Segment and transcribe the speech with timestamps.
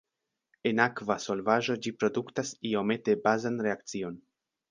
[0.69, 4.19] En akva solvaĵo ĝi produktas iomete bazan reakcion.